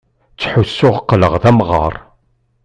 [0.33, 1.93] Ttḥussuɣ qqleɣ d amɣaṛ.